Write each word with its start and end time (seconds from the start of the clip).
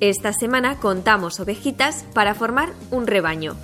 Esta 0.00 0.32
semana 0.32 0.76
contamos 0.78 1.40
ovejitas 1.40 2.04
para 2.14 2.32
formar 2.32 2.72
un 2.92 3.08
rebaño. 3.08 3.56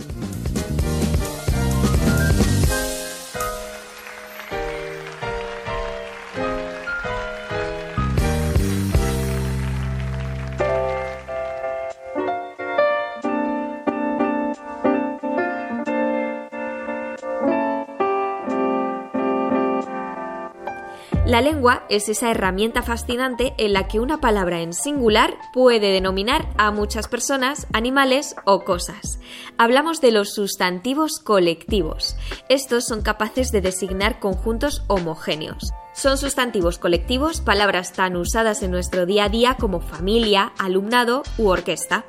La 21.27 21.41
lengua 21.41 21.85
es 21.89 22.11
esa 22.11 22.31
herramienta 22.31 22.83
fascinante 22.83 23.55
en 23.57 23.73
la 23.73 23.89
que 23.89 23.99
una 23.99 24.21
palabra 24.21 24.61
en 24.61 24.75
singular 24.75 25.39
puede 25.55 25.91
denominar 25.91 26.47
a 26.59 26.71
muchas 26.71 27.09
personas, 27.09 27.67
animales 27.73 28.37
o 28.45 28.65
cosas. 28.65 29.21
Hablamos 29.57 30.03
de 30.03 30.13
los 30.13 30.35
sustantivos 30.35 31.21
colectivos. 31.21 32.15
Estos 32.51 32.85
son 32.85 33.01
capaces 33.01 33.53
de 33.53 33.63
designar 33.63 34.21
conjuntos 34.21 34.83
homogéneos. 34.87 35.73
Son 35.95 36.19
sustantivos 36.19 36.77
colectivos 36.77 37.41
palabras 37.41 37.95
tan 37.95 38.17
usadas 38.17 38.63
en 38.63 38.73
nuestro 38.73 39.07
día 39.07 39.25
a 39.25 39.29
día 39.31 39.57
como 39.59 39.81
familia, 39.81 40.53
alumnado 40.59 41.23
u 41.39 41.49
orquesta. 41.49 42.05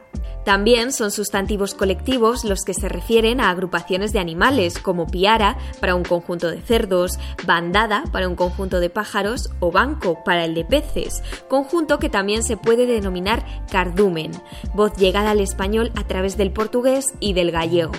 También 0.45 0.93
son 0.93 1.09
sustantivos 1.09 1.73
colectivos 1.73 2.45
los 2.45 2.63
que 2.63 2.75
se 2.75 2.87
refieren 2.87 3.41
a 3.41 3.49
agrupaciones 3.49 4.13
de 4.13 4.19
animales, 4.19 4.77
como 4.77 5.07
piara 5.07 5.57
para 5.81 5.95
un 5.95 6.03
conjunto 6.03 6.51
de 6.51 6.61
cerdos, 6.61 7.17
bandada 7.47 8.03
para 8.11 8.29
un 8.29 8.35
conjunto 8.35 8.79
de 8.79 8.91
pájaros 8.91 9.49
o 9.59 9.71
banco 9.71 10.23
para 10.23 10.45
el 10.45 10.53
de 10.53 10.63
peces, 10.63 11.23
conjunto 11.49 11.97
que 11.97 12.09
también 12.09 12.43
se 12.43 12.57
puede 12.57 12.85
denominar 12.85 13.43
cardumen, 13.71 14.31
voz 14.75 14.95
llegada 14.97 15.31
al 15.31 15.39
español 15.39 15.91
a 15.95 16.05
través 16.05 16.37
del 16.37 16.51
portugués 16.51 17.15
y 17.19 17.33
del 17.33 17.51
gallego. 17.51 17.93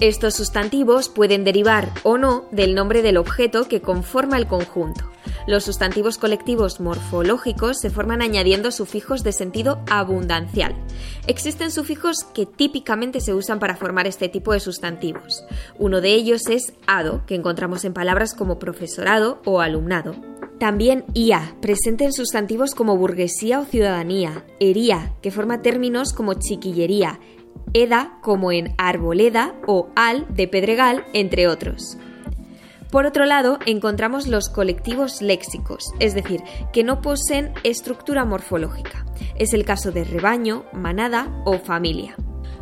Estos 0.00 0.34
sustantivos 0.34 1.10
pueden 1.10 1.44
derivar 1.44 1.92
o 2.02 2.16
no 2.16 2.46
del 2.50 2.74
nombre 2.74 3.02
del 3.02 3.18
objeto 3.18 3.68
que 3.68 3.82
conforma 3.82 4.38
el 4.38 4.46
conjunto. 4.46 5.04
Los 5.46 5.64
sustantivos 5.64 6.16
colectivos 6.16 6.80
morfológicos 6.80 7.78
se 7.78 7.90
forman 7.90 8.22
añadiendo 8.22 8.70
sufijos 8.70 9.22
de 9.22 9.32
sentido 9.32 9.80
abundancial. 9.90 10.74
Existen 11.26 11.70
sufijos 11.70 12.24
que 12.32 12.46
típicamente 12.46 13.20
se 13.20 13.34
usan 13.34 13.58
para 13.58 13.76
formar 13.76 14.06
este 14.06 14.30
tipo 14.30 14.52
de 14.52 14.60
sustantivos. 14.60 15.44
Uno 15.78 16.00
de 16.00 16.14
ellos 16.14 16.48
es 16.48 16.72
ado, 16.86 17.26
que 17.26 17.34
encontramos 17.34 17.84
en 17.84 17.92
palabras 17.92 18.34
como 18.34 18.58
profesorado 18.58 19.42
o 19.44 19.60
alumnado. 19.60 20.14
También 20.58 21.04
ia, 21.12 21.56
presente 21.60 22.04
en 22.04 22.12
sustantivos 22.12 22.74
como 22.74 22.96
burguesía 22.96 23.60
o 23.60 23.64
ciudadanía, 23.64 24.44
ería, 24.60 25.12
que 25.20 25.30
forma 25.30 25.60
términos 25.60 26.12
como 26.14 26.34
chiquillería, 26.34 27.20
eda 27.74 28.18
como 28.22 28.50
en 28.50 28.74
arboleda 28.78 29.54
o 29.66 29.88
al 29.94 30.26
de 30.34 30.48
pedregal, 30.48 31.04
entre 31.12 31.48
otros. 31.48 31.98
Por 32.94 33.06
otro 33.06 33.26
lado, 33.26 33.58
encontramos 33.66 34.28
los 34.28 34.48
colectivos 34.48 35.20
léxicos, 35.20 35.92
es 35.98 36.14
decir, 36.14 36.44
que 36.72 36.84
no 36.84 37.00
poseen 37.00 37.52
estructura 37.64 38.24
morfológica. 38.24 39.04
Es 39.34 39.52
el 39.52 39.64
caso 39.64 39.90
de 39.90 40.04
rebaño, 40.04 40.64
manada 40.72 41.42
o 41.44 41.58
familia. 41.58 42.14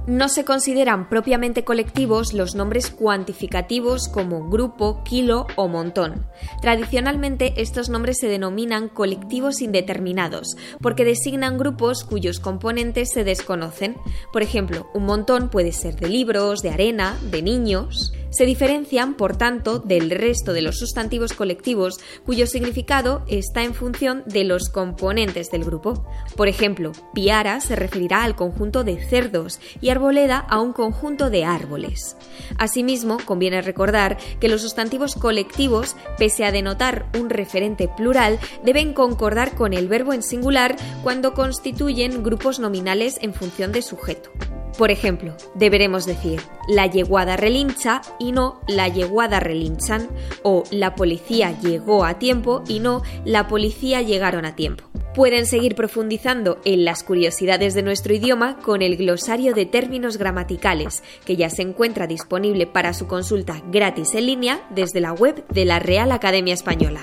No 0.06 0.31
se 0.31 0.47
consideran 0.47 1.10
propiamente 1.10 1.65
colectivos 1.65 2.32
los 2.32 2.54
nombres 2.54 2.91
cuantificativos 2.91 4.09
como 4.09 4.48
grupo, 4.48 5.04
kilo 5.04 5.47
o 5.56 5.69
montón. 5.69 6.26
Tradicionalmente 6.62 7.53
estos 7.60 7.91
nombres 7.91 8.16
se 8.19 8.28
denominan 8.28 8.88
colectivos 8.88 9.60
indeterminados 9.60 10.56
porque 10.81 11.04
designan 11.04 11.59
grupos 11.59 12.04
cuyos 12.04 12.41
componentes 12.41 13.10
se 13.12 13.22
desconocen. 13.22 13.97
Por 14.32 14.41
ejemplo, 14.41 14.88
un 14.94 15.04
montón 15.04 15.50
puede 15.50 15.72
ser 15.72 15.97
de 15.97 16.09
libros, 16.09 16.62
de 16.62 16.71
arena, 16.71 17.19
de 17.31 17.42
niños. 17.42 18.15
Se 18.32 18.47
diferencian, 18.47 19.15
por 19.15 19.37
tanto, 19.37 19.78
del 19.78 20.10
resto 20.10 20.54
de 20.54 20.62
los 20.62 20.78
sustantivos 20.78 21.34
colectivos 21.34 22.00
cuyo 22.25 22.47
significado 22.47 23.25
está 23.28 23.62
en 23.62 23.75
función 23.75 24.22
de 24.25 24.44
los 24.44 24.70
componentes 24.70 25.50
del 25.50 25.65
grupo. 25.65 26.06
Por 26.34 26.48
ejemplo, 26.48 26.92
piara 27.12 27.60
se 27.60 27.76
referirá 27.76 28.25
al 28.25 28.34
conjunto 28.34 28.84
de 28.84 29.04
cerdos 29.04 29.60
y 29.82 29.91
arboleda 29.91 30.38
a 30.38 30.60
un 30.60 30.72
conjunto 30.72 31.28
de 31.28 31.44
árboles. 31.44 32.16
Asimismo, 32.56 33.19
conviene 33.22 33.60
recordar 33.60 34.16
que 34.41 34.48
los 34.48 34.62
sustantivos 34.62 35.15
colectivos, 35.15 35.94
pese 36.16 36.47
a 36.47 36.53
denotar 36.53 37.10
un 37.21 37.28
referente 37.28 37.87
plural, 37.87 38.38
deben 38.65 38.94
concordar 38.94 39.54
con 39.54 39.75
el 39.75 39.88
verbo 39.88 40.15
en 40.15 40.22
singular 40.22 40.76
cuando 41.03 41.34
constituyen 41.34 42.22
grupos 42.22 42.60
nominales 42.60 43.19
en 43.21 43.34
función 43.34 43.72
de 43.72 43.82
sujeto. 43.82 44.31
Por 44.78 44.91
ejemplo, 44.91 45.34
deberemos 45.55 46.06
decir 46.06 46.41
la 46.69 46.87
yeguada 46.87 47.37
relincha 47.37 48.00
y 48.19 48.33
no 48.33 48.60
la 48.66 48.88
yeguada 48.88 49.38
relinchan, 49.38 50.09
o 50.43 50.65
la 50.71 50.94
policía 50.94 51.59
llegó 51.60 52.05
a 52.05 52.19
tiempo 52.19 52.62
y 52.66 52.81
no 52.81 53.03
la 53.25 53.49
policía 53.49 54.00
llegaron 54.03 54.44
a 54.44 54.55
tiempo. 54.55 54.84
Pueden 55.15 55.44
seguir 55.44 55.75
profundizando 55.75 56.59
en 56.65 56.87
las 56.87 57.03
curiosidades 57.03 57.75
de 57.75 57.83
nuestro 57.83 58.15
idioma 58.15 58.56
con 58.56 58.81
el 58.81 58.97
glosario 58.97 59.53
de 59.55 59.66
términos 59.66 60.16
gramaticales, 60.16 61.03
que 61.27 61.37
ya 61.37 61.50
se 61.50 61.60
encuentra 61.60 62.06
disponible 62.06 62.66
para 62.66 62.94
su 62.94 63.06
consulta 63.06 63.62
gratis 63.71 64.15
en 64.15 64.27
línea 64.27 64.66
desde 64.71 65.00
la 65.00 65.12
web 65.12 65.47
de 65.49 65.66
la 65.66 65.81
Real 65.81 66.12
Academia 66.12 66.54
Española. 66.54 67.00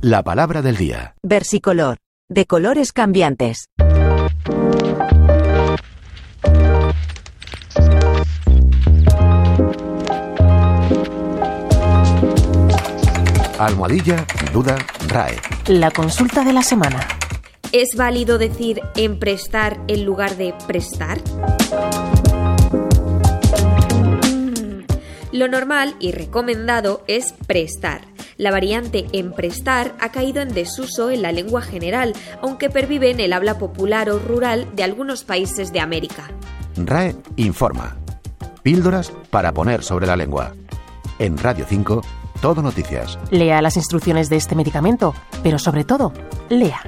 La 0.00 0.22
palabra 0.22 0.62
del 0.62 0.76
día. 0.76 1.16
Versicolor. 1.24 1.96
De 2.28 2.46
colores 2.46 2.92
cambiantes. 2.92 3.66
Almohadilla, 13.58 14.26
duda, 14.52 14.76
RAE. 15.08 15.36
La 15.68 15.90
consulta 15.90 16.44
de 16.44 16.52
la 16.52 16.62
semana. 16.62 17.00
¿Es 17.72 17.96
válido 17.96 18.36
decir 18.36 18.82
emprestar 18.96 19.80
en 19.88 20.04
lugar 20.04 20.36
de 20.36 20.54
prestar? 20.66 21.18
Lo 25.32 25.48
normal 25.48 25.96
y 26.00 26.12
recomendado 26.12 27.02
es 27.06 27.32
prestar. 27.46 28.02
La 28.36 28.50
variante 28.50 29.06
emprestar 29.12 29.94
ha 30.00 30.10
caído 30.10 30.42
en 30.42 30.52
desuso 30.52 31.10
en 31.10 31.22
la 31.22 31.32
lengua 31.32 31.62
general, 31.62 32.12
aunque 32.42 32.68
pervive 32.68 33.10
en 33.10 33.20
el 33.20 33.32
habla 33.32 33.58
popular 33.58 34.10
o 34.10 34.18
rural 34.18 34.68
de 34.74 34.82
algunos 34.82 35.24
países 35.24 35.72
de 35.72 35.80
América. 35.80 36.28
RAE 36.76 37.16
informa. 37.36 37.96
Píldoras 38.62 39.10
para 39.30 39.52
poner 39.52 39.82
sobre 39.82 40.06
la 40.06 40.16
lengua. 40.16 40.52
En 41.18 41.38
Radio 41.38 41.64
5, 41.66 42.02
Todo 42.40 42.62
Noticias. 42.62 43.18
Lea 43.30 43.62
las 43.62 43.76
instrucciones 43.76 44.28
de 44.28 44.36
este 44.36 44.54
medicamento, 44.54 45.14
pero 45.42 45.58
sobre 45.58 45.84
todo, 45.84 46.12
lea. 46.48 46.80